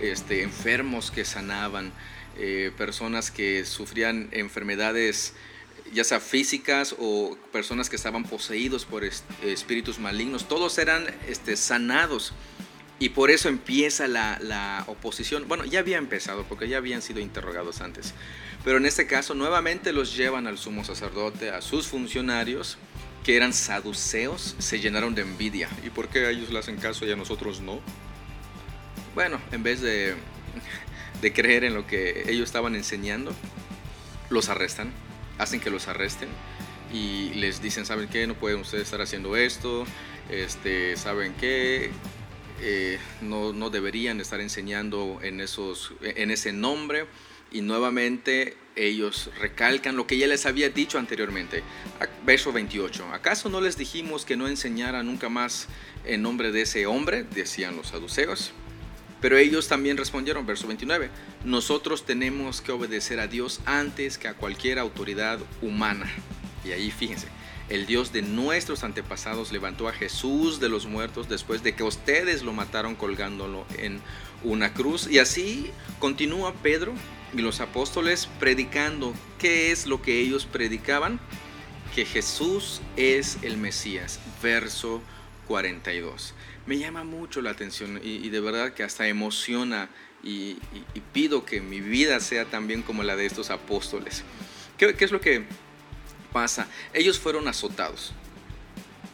[0.00, 1.92] este, enfermos que sanaban,
[2.38, 5.34] eh, personas que sufrían enfermedades
[5.92, 12.32] ya sea físicas o personas que estaban poseídos por espíritus malignos, todos eran este, sanados
[13.00, 15.48] y por eso empieza la, oposición.
[15.48, 18.14] Bueno, ya había empezado porque ya habían sido interrogados antes.
[18.62, 22.76] Pero en este caso nuevamente los llevan al sumo sacerdote, a sus funcionarios,
[23.24, 25.70] que eran saduceos, se llenaron de envidia.
[25.82, 27.80] ¿Y por qué ellos le hacen caso y a nosotros no?
[29.14, 30.14] Bueno, en vez de,
[31.22, 33.34] de creer en lo que ellos estaban enseñando,
[34.28, 34.92] los arrestan,
[35.38, 36.28] hacen que los arresten
[36.92, 38.26] y les dicen, ¿saben qué?
[38.26, 39.86] No pueden ustedes estar haciendo esto,
[40.28, 41.90] este, ¿saben qué?
[42.60, 47.06] Eh, no, deberían estar enseñando en, esos, en ese nombre.
[47.52, 51.62] Y nuevamente ellos recalcan lo que ya les había dicho anteriormente.
[52.24, 53.06] Verso 28.
[53.12, 55.66] ¿Acaso no les dijimos que no enseñara nunca más
[56.04, 57.24] en nombre de ese hombre?
[57.24, 58.52] Decían los saduceos.
[59.20, 61.10] Pero ellos también respondieron, verso 29,
[61.44, 66.10] nosotros tenemos que obedecer a Dios antes que a cualquier autoridad humana.
[66.64, 67.28] Y ahí fíjense,
[67.70, 72.42] el Dios de nuestros antepasados levantó a Jesús de los muertos después de que ustedes
[72.42, 74.00] lo mataron colgándolo en
[74.42, 75.06] una cruz.
[75.08, 76.92] Y así continúa Pedro
[77.32, 79.14] y los apóstoles predicando.
[79.38, 81.20] ¿Qué es lo que ellos predicaban?
[81.94, 84.18] Que Jesús es el Mesías.
[84.42, 85.00] Verso
[85.46, 86.34] 42.
[86.66, 89.88] Me llama mucho la atención y, de verdad que hasta emociona
[90.22, 90.58] y,
[91.12, 94.24] pido que mi vida sea también como la de estos apóstoles.
[94.76, 95.44] ¿Qué, qué es lo que
[96.30, 96.68] pasa?
[96.94, 98.12] Ellos fueron azotados.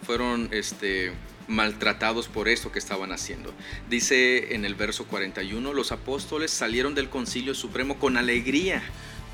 [0.05, 1.13] Fueron este,
[1.49, 3.53] maltratados por eso que estaban haciendo.
[3.89, 8.83] Dice en el verso 41, los apóstoles salieron del concilio supremo con alegría.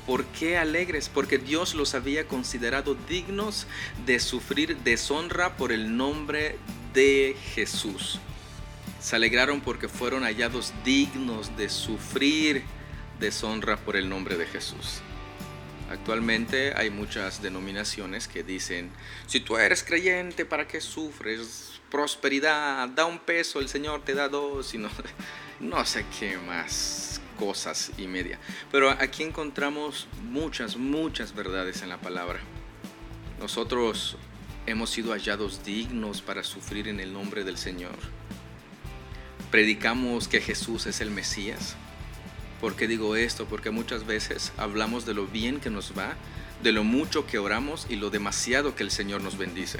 [0.05, 1.09] ¿Por qué alegres?
[1.09, 3.67] Porque Dios los había considerado dignos
[4.05, 6.57] de sufrir deshonra por el nombre
[6.93, 8.19] de Jesús.
[8.99, 12.63] Se alegraron porque fueron hallados dignos de sufrir
[13.19, 15.01] deshonra por el nombre de Jesús.
[15.93, 18.91] Actualmente hay muchas denominaciones que dicen,
[19.27, 21.73] si tú eres creyente, ¿para qué sufres?
[21.93, 24.89] prosperidad, da un peso, el Señor te da dos, y no,
[25.59, 28.39] no sé qué más cosas y media.
[28.71, 32.39] Pero aquí encontramos muchas, muchas verdades en la palabra.
[33.39, 34.17] Nosotros
[34.65, 37.95] hemos sido hallados dignos para sufrir en el nombre del Señor.
[39.51, 41.75] Predicamos que Jesús es el Mesías.
[42.63, 43.45] ¿Por qué digo esto?
[43.45, 46.15] Porque muchas veces hablamos de lo bien que nos va,
[46.61, 49.79] de lo mucho que oramos y lo demasiado que el Señor nos bendice.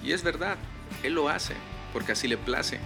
[0.00, 0.56] Y es verdad,
[1.02, 1.54] él lo hace
[1.92, 2.78] porque así le place.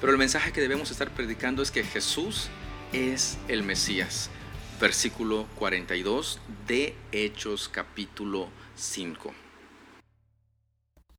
[0.00, 2.48] Pero el mensaje que debemos estar predicando es que Jesús
[2.92, 4.30] es el Mesías.
[4.80, 9.34] Versículo 42 de Hechos capítulo 5.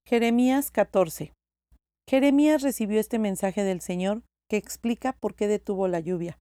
[0.06, 1.34] Jeremías 14.
[2.10, 6.38] Jeremías recibió este mensaje del Señor que explica por qué detuvo la lluvia.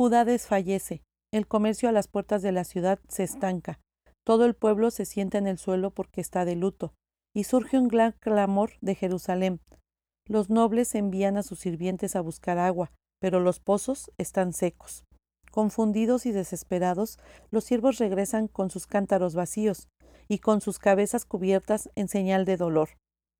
[0.00, 3.80] Judá desfallece, el comercio a las puertas de la ciudad se estanca,
[4.24, 6.94] todo el pueblo se sienta en el suelo porque está de luto,
[7.36, 9.60] y surge un gran clamor de Jerusalén.
[10.26, 15.04] Los nobles envían a sus sirvientes a buscar agua, pero los pozos están secos.
[15.50, 17.18] Confundidos y desesperados,
[17.50, 19.90] los siervos regresan con sus cántaros vacíos
[20.28, 22.88] y con sus cabezas cubiertas en señal de dolor.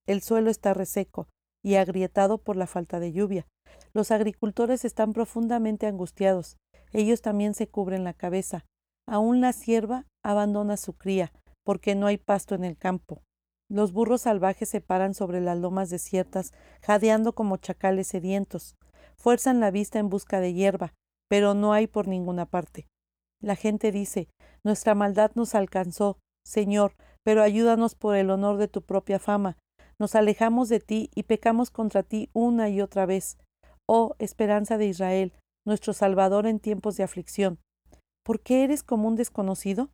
[0.07, 1.27] El suelo está reseco
[1.64, 3.46] y agrietado por la falta de lluvia.
[3.92, 6.57] Los agricultores están profundamente angustiados.
[6.92, 8.64] Ellos también se cubren la cabeza.
[9.07, 11.33] Aún la sierva abandona su cría,
[11.64, 13.22] porque no hay pasto en el campo.
[13.68, 18.76] Los burros salvajes se paran sobre las lomas desiertas, jadeando como chacales sedientos.
[19.16, 20.92] Fuerzan la vista en busca de hierba,
[21.29, 22.88] pero no hay por ninguna parte.
[23.40, 24.29] La gente dice,
[24.64, 29.57] Nuestra maldad nos alcanzó, Señor, pero ayúdanos por el honor de tu propia fama.
[29.98, 33.38] Nos alejamos de ti y pecamos contra ti una y otra vez.
[33.92, 35.33] Oh esperanza de Israel,
[35.66, 37.59] nuestro Salvador en tiempos de aflicción.
[38.24, 39.90] ¿Por qué eres como un desconocido?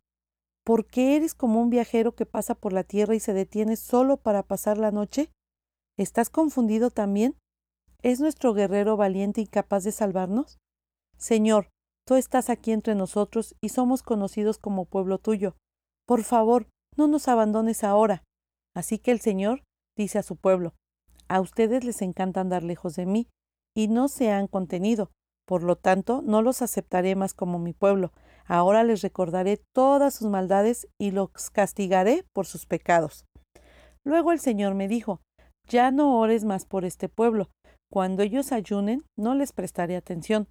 [0.63, 4.17] ¿Por qué eres como un viajero que pasa por la tierra y se detiene solo
[4.17, 5.31] para pasar la noche?
[5.97, 7.39] ¿Estás confundido también?
[8.03, 10.59] ¿Es nuestro guerrero valiente y capaz de salvarnos?
[11.17, 11.69] Señor,
[12.05, 15.55] tú estás aquí entre nosotros y somos conocidos como pueblo tuyo.
[16.05, 18.21] Por favor, no nos abandones ahora.
[18.75, 19.63] Así que el Señor
[19.97, 20.75] dice a su pueblo,
[21.29, 23.27] a ustedes les encanta andar lejos de mí,
[23.77, 25.11] y no se han contenido,
[25.45, 28.11] por lo tanto no los aceptaré más como mi pueblo,
[28.47, 33.25] Ahora les recordaré todas sus maldades y los castigaré por sus pecados.
[34.05, 35.19] Luego el Señor me dijo,
[35.67, 37.49] Ya no ores más por este pueblo.
[37.91, 40.47] Cuando ellos ayunen, no les prestaré atención.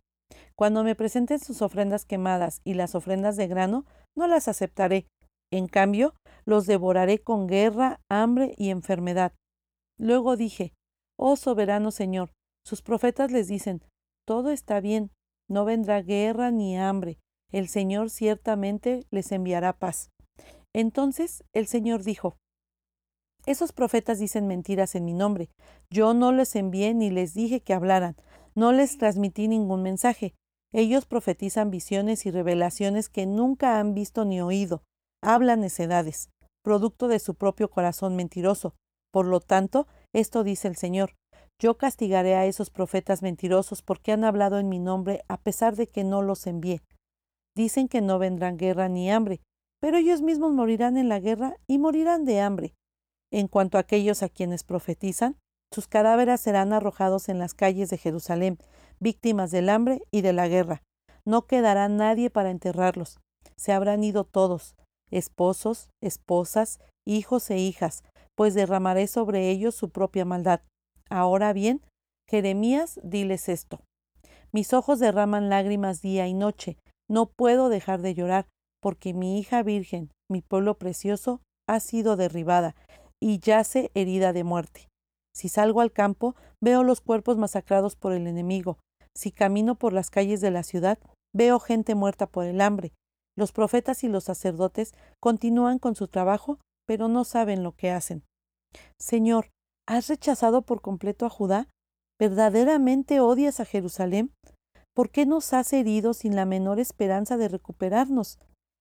[0.56, 5.06] Cuando me presenten sus ofrendas quemadas y las ofrendas de grano, no las aceptaré.
[5.50, 9.32] En cambio, los devoraré con guerra, hambre y enfermedad.
[9.98, 10.74] Luego dije,
[11.18, 12.30] Oh soberano Señor,
[12.66, 13.80] sus profetas les dicen,
[14.26, 15.12] Todo está bien,
[15.48, 17.20] no vendrá guerra ni hambre,
[17.52, 20.10] el Señor ciertamente les enviará paz.
[20.74, 22.36] Entonces el Señor dijo,
[23.46, 25.48] Esos profetas dicen mentiras en mi nombre.
[25.90, 28.16] Yo no les envié ni les dije que hablaran,
[28.56, 30.34] no les transmití ningún mensaje.
[30.72, 34.82] Ellos profetizan visiones y revelaciones que nunca han visto ni oído.
[35.22, 36.30] Hablan necedades,
[36.64, 38.74] producto de su propio corazón mentiroso.
[39.12, 41.14] Por lo tanto, esto dice el Señor.
[41.58, 45.88] Yo castigaré a esos profetas mentirosos porque han hablado en mi nombre a pesar de
[45.88, 46.82] que no los envié.
[47.54, 49.40] Dicen que no vendrán guerra ni hambre,
[49.80, 52.74] pero ellos mismos morirán en la guerra y morirán de hambre.
[53.32, 55.36] En cuanto a aquellos a quienes profetizan,
[55.72, 58.58] sus cadáveres serán arrojados en las calles de Jerusalén,
[59.00, 60.82] víctimas del hambre y de la guerra.
[61.24, 63.18] No quedará nadie para enterrarlos.
[63.56, 64.76] Se habrán ido todos,
[65.10, 70.60] esposos, esposas, hijos e hijas, pues derramaré sobre ellos su propia maldad.
[71.10, 71.82] Ahora bien,
[72.28, 73.80] Jeremías, diles esto.
[74.52, 78.46] Mis ojos derraman lágrimas día y noche, no puedo dejar de llorar
[78.82, 82.74] porque mi hija virgen, mi pueblo precioso, ha sido derribada
[83.20, 84.88] y yace herida de muerte.
[85.34, 88.78] Si salgo al campo, veo los cuerpos masacrados por el enemigo.
[89.14, 90.98] Si camino por las calles de la ciudad,
[91.36, 92.94] Veo gente muerta por el hambre.
[93.36, 98.24] Los profetas y los sacerdotes continúan con su trabajo, pero no saben lo que hacen.
[98.98, 99.50] Señor,
[99.86, 101.68] ¿has rechazado por completo a Judá?
[102.18, 104.32] ¿Verdaderamente odias a Jerusalén?
[104.94, 108.38] ¿Por qué nos has herido sin la menor esperanza de recuperarnos?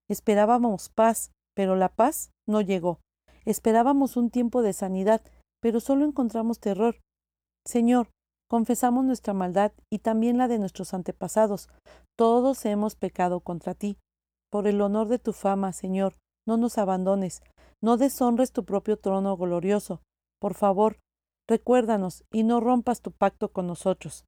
[0.09, 2.99] Esperábamos paz, pero la paz no llegó.
[3.43, 5.21] Esperábamos un tiempo de sanidad,
[5.61, 6.95] pero solo encontramos terror.
[7.67, 8.09] Señor,
[8.49, 11.69] confesamos nuestra maldad y también la de nuestros antepasados.
[12.17, 13.97] Todos hemos pecado contra ti.
[14.51, 16.15] Por el honor de tu fama, Señor,
[16.47, 17.41] no nos abandones,
[17.83, 20.01] no deshonres tu propio trono glorioso.
[20.39, 20.99] Por favor,
[21.47, 24.25] recuérdanos y no rompas tu pacto con nosotros.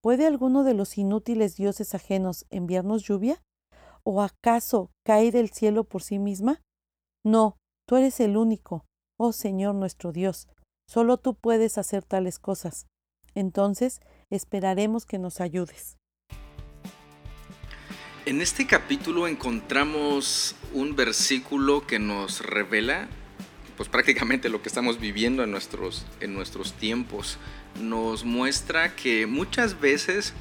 [0.00, 3.42] ¿Puede alguno de los inútiles dioses ajenos enviarnos lluvia?
[4.04, 6.62] ¿O acaso cae del cielo por sí misma?
[7.24, 7.56] No,
[7.88, 8.84] tú eres el único,
[9.18, 10.48] oh Señor nuestro Dios.
[10.88, 12.86] Solo tú puedes hacer tales cosas.
[13.34, 15.96] Entonces esperaremos que nos ayudes.
[18.26, 23.08] En este capítulo encontramos un versículo que nos revela
[23.76, 27.38] pues prácticamente lo que estamos viviendo en nuestros, en nuestros tiempos.
[27.80, 30.32] Nos muestra que muchas veces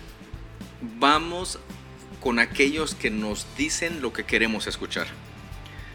[0.99, 1.59] vamos
[2.21, 5.07] con aquellos que nos dicen lo que queremos escuchar.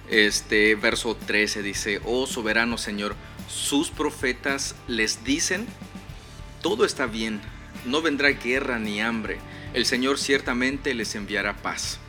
[0.09, 3.15] Este verso 13 dice, oh soberano Señor,
[3.49, 5.67] sus profetas les dicen,
[6.63, 7.41] todo está bien,
[7.87, 9.39] no vendrá guerra ni hambre
[9.73, 12.01] el Señor ciertamente les enviará paz.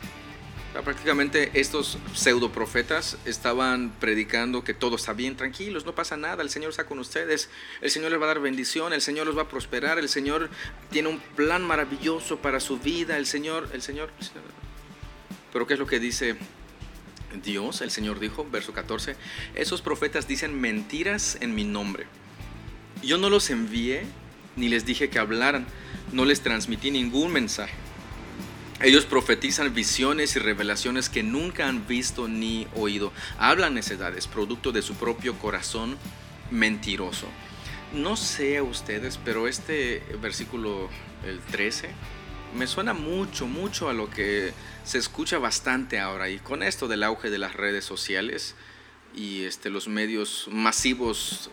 [0.72, 6.50] Prácticamente estos pseudo profetas estaban predicando que todo está bien, tranquilos, no pasa nada, el
[6.50, 7.50] Señor está con ustedes,
[7.82, 10.48] el Señor les va a dar bendición, el Señor los va a prosperar, el Señor
[10.90, 14.10] tiene un plan maravilloso para su vida, el Señor, el Señor.
[14.18, 14.44] El Señor.
[15.52, 16.36] Pero ¿qué es lo que dice
[17.44, 17.82] Dios?
[17.82, 19.16] El Señor dijo, verso 14,
[19.54, 22.06] esos profetas dicen mentiras en mi nombre.
[23.02, 24.06] Yo no los envié
[24.56, 25.66] ni les dije que hablaran
[26.12, 27.74] no les transmití ningún mensaje.
[28.82, 33.12] Ellos profetizan visiones y revelaciones que nunca han visto ni oído.
[33.38, 35.96] Hablan necedades, producto de su propio corazón
[36.50, 37.28] mentiroso.
[37.94, 40.88] No sé a ustedes, pero este versículo,
[41.24, 41.90] el 13,
[42.58, 44.52] me suena mucho, mucho a lo que
[44.84, 46.28] se escucha bastante ahora.
[46.28, 48.56] Y con esto del auge de las redes sociales
[49.14, 51.50] y este, los medios masivos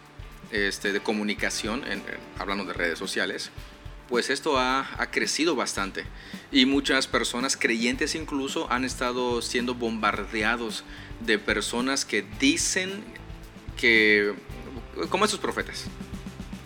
[0.50, 1.84] este, de comunicación,
[2.40, 3.52] hablando de redes sociales,
[4.10, 6.04] pues esto ha, crecido bastante
[6.52, 10.84] y muchas personas creyentes incluso han estado siendo bombardeados
[11.20, 13.04] de personas que dicen
[13.78, 14.34] que,
[15.10, 15.86] como esos profetas,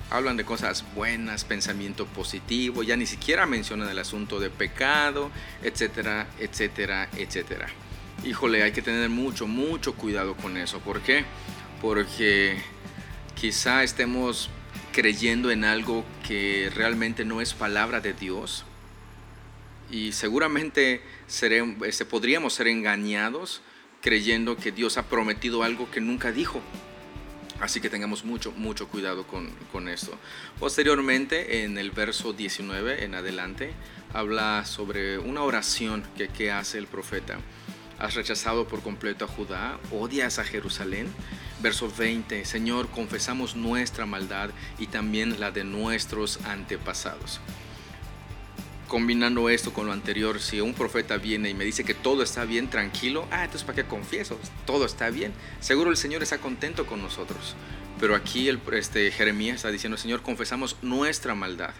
[0.09, 5.29] hablan de cosas buenas, pensamiento positivo, ya ni siquiera mencionan el asunto de pecado,
[5.63, 7.67] etcétera, etcétera, etcétera.
[8.23, 10.79] Híjole, hay que tener mucho, mucho cuidado con eso.
[10.79, 11.25] ¿Por qué?
[11.81, 12.57] Porque
[13.35, 14.49] quizá estemos
[14.93, 18.63] creyendo en algo que realmente no es palabra de Dios.
[19.91, 23.61] Y seguramente este, podríamos ser engañados
[24.01, 26.61] creyendo que Dios ha prometido algo que nunca dijo.
[27.59, 30.17] Así que tengamos mucho, mucho cuidado con, con, esto.
[30.59, 33.73] Posteriormente, en el verso 19 en adelante,
[34.13, 36.03] habla sobre una oración
[36.37, 37.39] que hace el profeta.
[37.99, 41.07] Has rechazado por completo a Judá, odias a Jerusalén.
[41.61, 47.39] Verso 20, Señor, confesamos nuestra maldad y también la de nuestros antepasados.
[48.87, 52.45] Combinando esto con lo anterior, si un profeta viene y me dice que todo está
[52.45, 54.37] bien, tranquilo, ah, entonces ¿para qué confieso?
[54.65, 55.33] Todo está bien.
[55.61, 57.55] Seguro el Señor está contento con nosotros.
[57.99, 61.73] Pero aquí el, este, Jeremías está diciendo, Señor, confesamos nuestra maldad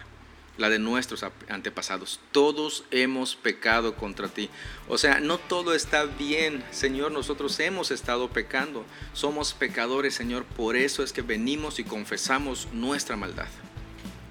[0.56, 2.20] la de nuestros antepasados.
[2.32, 4.50] Todos hemos pecado contra ti.
[4.88, 8.84] O sea, no todo está bien, Señor, nosotros hemos estado pecando.
[9.12, 13.48] Somos pecadores, Señor, por eso es que venimos y confesamos nuestra maldad.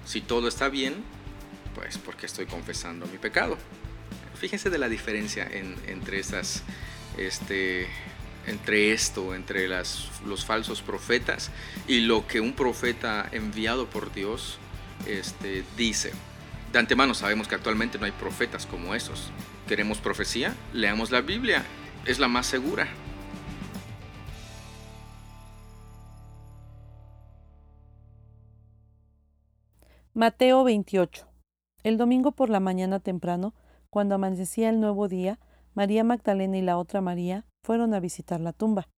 [0.06, 0.94] Si todo está bien,
[1.74, 3.58] pues porque estoy confesando mi pecado.
[4.38, 6.20] Fíjense de la diferencia entre
[7.16, 7.88] este,
[8.46, 11.50] entre esto, entre las, los falsos profetas
[11.86, 14.58] y lo que un profeta enviado por Dios
[15.06, 16.12] este, dice,
[16.72, 19.30] de antemano sabemos que actualmente no hay profetas como esos.
[19.68, 20.54] ¿Queremos profecía?
[20.72, 21.64] Leamos la Biblia,
[22.04, 22.88] es la más segura.
[30.16, 31.26] Mateo 28.
[31.82, 33.52] El domingo por la mañana temprano,
[33.90, 35.38] cuando amanecía el nuevo día,
[35.74, 38.88] María Magdalena y la otra María fueron a visitar la tumba.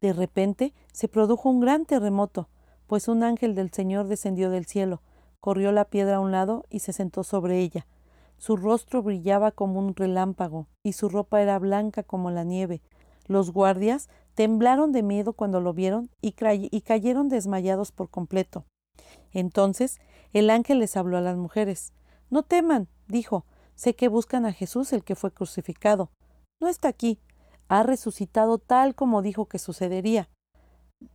[0.00, 2.48] De repente se produjo un gran terremoto,
[2.86, 5.02] pues un ángel del Señor descendió del cielo,
[5.40, 7.86] corrió la piedra a un lado y se sentó sobre ella.
[8.36, 12.82] Su rostro brillaba como un relámpago y su ropa era blanca como la nieve.
[13.26, 18.64] Los guardias temblaron de miedo cuando lo vieron y, cayeron desmayados por completo.
[19.32, 20.00] Entonces
[20.32, 21.92] el ángel les habló a las mujeres.
[22.30, 26.10] No teman, dijo, Sé que buscan a Jesús el que fue crucificado.
[26.60, 27.20] No está aquí.
[27.68, 30.28] Ha resucitado tal como dijo que sucedería.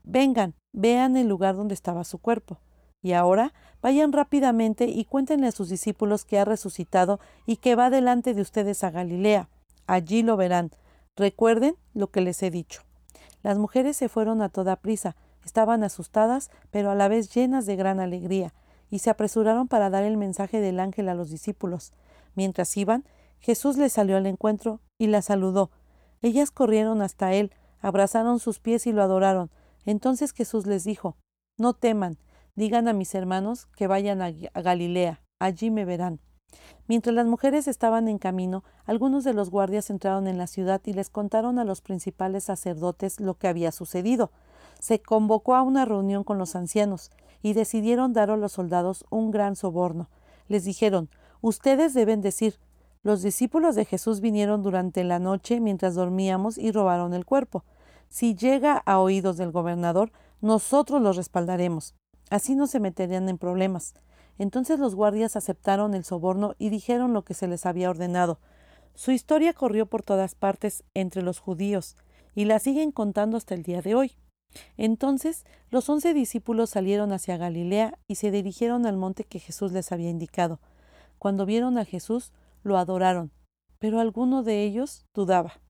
[0.03, 2.59] Vengan, vean el lugar donde estaba su cuerpo.
[3.03, 7.91] Y ahora vayan rápidamente y cuéntenle a sus discípulos que ha resucitado y que va
[7.91, 9.49] delante de ustedes a Galilea.
[9.85, 10.71] Allí lo verán.
[11.15, 12.81] Recuerden lo que les he dicho.
[13.43, 17.75] Las mujeres se fueron a toda prisa, estaban asustadas, pero a la vez llenas de
[17.75, 18.53] gran alegría,
[18.89, 21.91] y se apresuraron para dar el mensaje del ángel a los discípulos.
[22.35, 23.03] Mientras iban,
[23.39, 25.71] Jesús les salió al encuentro y las saludó.
[26.21, 27.51] Ellas corrieron hasta él,
[27.81, 29.51] abrazaron sus pies y lo adoraron.
[29.85, 31.17] Entonces Jesús les dijo,
[31.57, 32.17] No teman,
[32.55, 36.19] digan a mis hermanos que vayan a, Galilea, allí me verán.
[36.87, 40.93] Mientras las mujeres estaban en camino, algunos de los guardias entraron en la ciudad y
[40.93, 44.31] les contaron a los principales sacerdotes lo que había sucedido.
[44.79, 49.31] Se convocó a una reunión con los ancianos y decidieron dar a los soldados un
[49.31, 50.09] gran soborno.
[50.47, 51.09] Les dijeron
[51.41, 52.59] Ustedes deben decir
[53.03, 57.65] los discípulos de Jesús vinieron durante la noche mientras dormíamos y robaron el cuerpo.
[58.07, 61.95] Si llega a oídos del gobernador, nosotros los respaldaremos.
[62.33, 63.93] Así no se meterían en problemas.
[64.39, 68.39] Entonces los guardias aceptaron el soborno y dijeron lo que se les había ordenado.
[68.95, 71.95] Su historia corrió por todas partes entre los judíos,
[72.33, 74.13] y la siguen contando hasta el día de hoy.
[74.77, 79.91] Entonces los once discípulos salieron hacia Galilea y se dirigieron al monte que Jesús les
[79.91, 80.59] había indicado.
[81.19, 83.29] Cuando vieron a Jesús, lo adoraron,
[83.77, 85.61] pero alguno de ellos dudaba.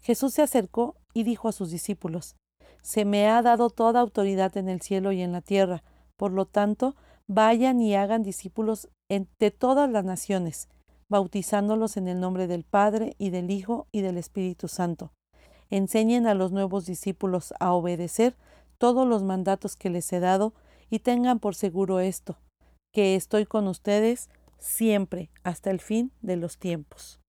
[0.00, 2.34] Jesús se acercó y dijo a sus discípulos,
[2.82, 5.82] Se me ha dado toda autoridad en el cielo y en la tierra,
[6.16, 10.68] por lo tanto, vayan y hagan discípulos de todas las naciones,
[11.08, 15.12] bautizándolos en el nombre del Padre y del Hijo y del Espíritu Santo.
[15.68, 18.36] Enseñen a los nuevos discípulos a obedecer
[18.78, 20.54] todos los mandatos que les he dado
[20.88, 22.38] y tengan por seguro esto,
[22.92, 27.19] que estoy con ustedes siempre hasta el fin de los tiempos.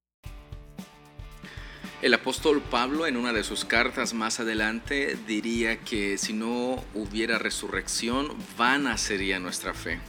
[2.01, 7.37] El apóstol Pablo en una de sus cartas más adelante diría que si no hubiera
[7.37, 9.99] resurrección, vana sería nuestra fe.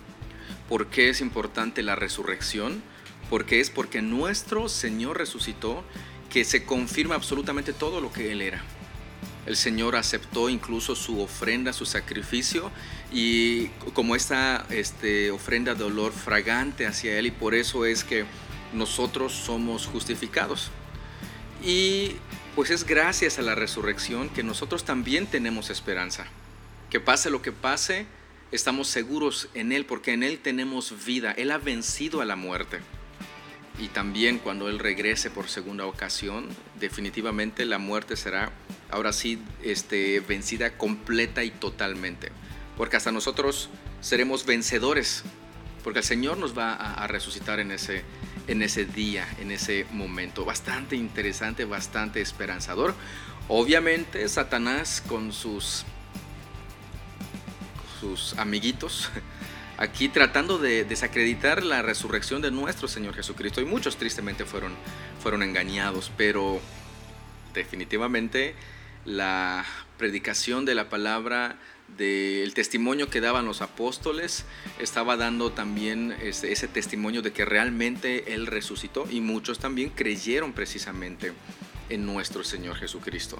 [0.70, 2.82] ¿Por qué es importante la resurrección?
[3.28, 5.84] Porque es porque nuestro Señor resucitó
[6.30, 8.62] que se confirma absolutamente todo lo que Él era.
[9.44, 12.70] El Señor aceptó incluso su ofrenda, su sacrificio,
[13.12, 18.24] y como esta este, ofrenda de olor fragante hacia Él, y por eso es que
[18.72, 20.70] nosotros somos justificados.
[21.62, 22.16] Y
[22.56, 26.26] pues es gracias a la resurrección que nosotros también tenemos esperanza.
[26.90, 28.06] Que pase lo que pase,
[28.50, 31.32] estamos seguros en Él porque en Él tenemos vida.
[31.32, 32.80] Él ha vencido a la muerte.
[33.78, 36.48] Y también cuando Él regrese por segunda ocasión,
[36.78, 38.52] definitivamente la muerte será
[38.90, 42.30] ahora sí este, vencida completa y totalmente.
[42.76, 45.22] Porque hasta nosotros seremos vencedores.
[45.84, 48.04] Porque el Señor nos va a, a resucitar en ese,
[48.46, 50.44] en ese día, en ese momento.
[50.44, 52.94] Bastante interesante, bastante esperanzador.
[53.48, 55.84] Obviamente Satanás con sus,
[58.00, 59.10] sus amiguitos
[59.78, 64.74] aquí tratando de desacreditar la resurrección de nuestro Señor Jesucristo y muchos tristemente fueron,
[65.20, 66.60] fueron engañados, pero
[67.52, 68.54] definitivamente
[69.04, 69.64] la
[69.98, 71.56] predicación de la palabra
[71.96, 74.44] del testimonio que daban los apóstoles,
[74.78, 81.32] estaba dando también ese, testimonio de que realmente Él resucitó y muchos también creyeron precisamente
[81.88, 83.38] en nuestro Señor Jesucristo.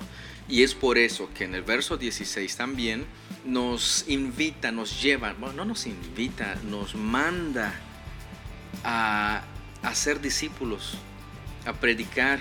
[0.48, 3.06] Y es por eso que en el verso 16 también
[3.44, 7.74] nos invita, nos lleva, no nos invita, nos manda
[8.84, 9.44] a,
[9.82, 10.98] a ser discípulos,
[11.64, 12.40] a predicar,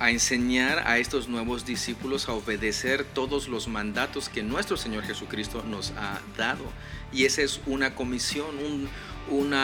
[0.00, 5.62] a enseñar a estos nuevos discípulos a obedecer todos los mandatos que nuestro Señor Jesucristo
[5.62, 6.64] nos ha dado.
[7.12, 8.46] Y esa es una comisión,
[9.28, 9.54] un,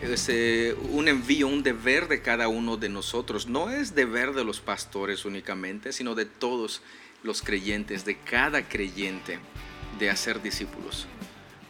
[0.00, 3.48] ese, un envío, un deber de cada uno de nosotros.
[3.48, 6.80] No es deber de los pastores únicamente, sino de todos
[7.24, 9.40] los creyentes, de cada creyente,
[9.98, 11.08] de hacer discípulos.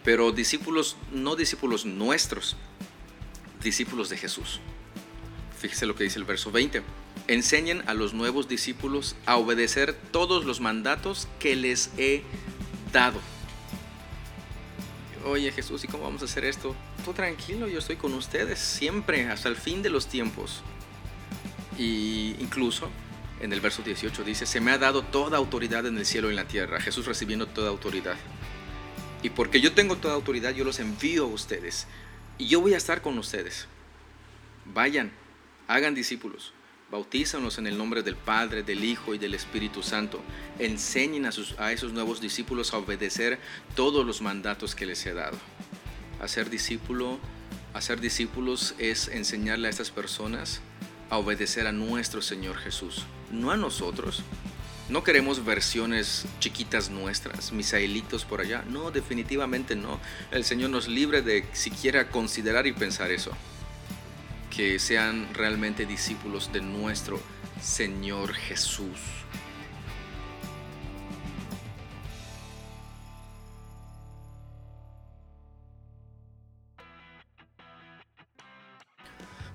[0.05, 2.57] Pero discípulos, no discípulos nuestros,
[3.63, 4.61] discípulos de Jesús.
[5.59, 6.83] Fíjese lo que dice el verso 20
[7.29, 12.23] enseñen a los nuevos discípulos a obedecer todos los mandatos que les he
[12.93, 13.21] dado.
[15.25, 16.75] Oye Jesús, ¿y cómo vamos a hacer esto?
[17.05, 20.63] Tú tranquilo, yo estoy con ustedes siempre, hasta el fin de los tiempos.
[21.79, 22.91] Y incluso
[23.41, 26.31] en el verso 18 dice, se me ha dado toda autoridad en el cielo y
[26.31, 26.81] en la tierra.
[26.81, 28.17] Jesús recibiendo toda autoridad.
[29.23, 31.87] Y porque yo tengo toda autoridad, yo los envío a ustedes.
[32.39, 33.69] Y yo voy a estar con ustedes.
[34.65, 35.13] Vayan,
[35.69, 36.53] hagan discípulos
[36.93, 40.21] Bautízanos en el nombre del Padre, del Hijo y del Espíritu Santo.
[40.61, 43.41] Enseñen a, sus, a esos nuevos discípulos a obedecer
[43.75, 45.39] todos los mandatos que les he dado.
[46.21, 47.19] A ser discípulo
[47.75, 50.61] Hacer discípulos es enseñarle a estas personas
[51.09, 54.23] a obedecer a nuestro Señor Jesús, no a nosotros.
[54.91, 58.63] No queremos versiones chiquitas nuestras, misaelitos por allá.
[58.69, 59.99] No, definitivamente no.
[60.31, 63.31] El Señor nos libre de siquiera considerar y pensar eso.
[64.55, 67.19] Que sean realmente discípulos de nuestro
[67.63, 68.99] Señor Jesús.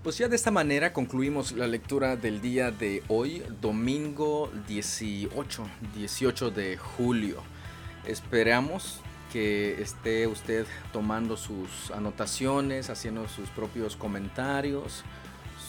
[0.01, 5.63] Pues ya de esta manera concluimos la lectura del día de hoy, domingo 18,
[5.95, 7.43] 18 de julio.
[8.03, 9.01] Esperamos
[9.31, 15.03] que esté usted tomando sus anotaciones, haciendo sus propios comentarios,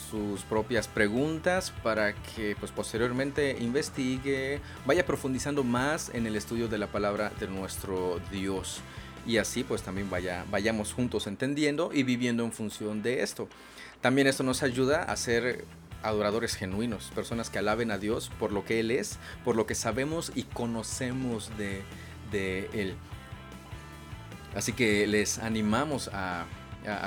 [0.09, 6.79] sus propias preguntas para que pues posteriormente investigue, vaya profundizando más en el estudio de
[6.79, 8.81] la palabra de nuestro Dios
[9.27, 13.47] y así pues también vaya, vayamos juntos entendiendo y viviendo en función de esto.
[14.01, 15.65] También esto nos ayuda a ser
[16.03, 19.75] adoradores genuinos, personas que alaben a Dios por lo que Él es, por lo que
[19.75, 21.83] sabemos y conocemos de,
[22.73, 22.95] Él.
[24.55, 26.45] Así que les animamos a,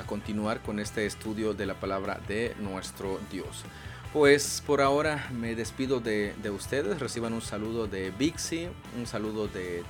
[0.07, 3.65] continuar con este estudio de la palabra de nuestro Dios.
[4.13, 7.01] Pues por ahora me despido de, ustedes.
[7.01, 9.83] Reciban un saludo de Bixi, un saludo de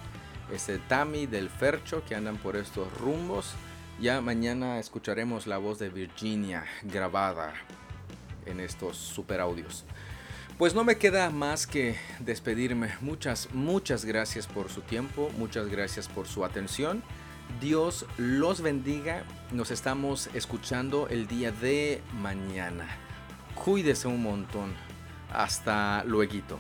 [0.53, 3.53] este, Tami, del Fercho, que andan por estos rumbos.
[4.01, 7.53] Ya mañana escucharemos la voz de Virginia grabada
[8.47, 9.85] en estos super audios.
[10.59, 12.91] Pues no me queda más que despedirme.
[13.01, 17.03] Muchas, muchas gracias por su tiempo, muchas gracias por su atención.
[17.61, 19.25] Dios los bendiga.
[19.51, 22.87] Nos estamos escuchando el día de mañana.
[23.55, 24.75] Cuídese un montón.
[25.33, 26.59] Hasta luego.